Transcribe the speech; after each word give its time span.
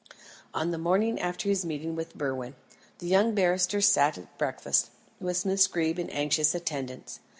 On 0.51 0.71
the 0.71 0.79
morning 0.79 1.19
after 1.19 1.47
his 1.47 1.63
meeting 1.63 1.95
with 1.95 2.17
Berwin, 2.17 2.55
the 2.97 3.05
young 3.05 3.35
barrister 3.35 3.81
sat 3.81 4.17
at 4.17 4.35
breakfast, 4.39 4.89
with 5.19 5.45
Miss 5.45 5.67
Greeb 5.67 5.99
in 5.99 6.09
anxious 6.09 6.55
attendance. 6.55 7.19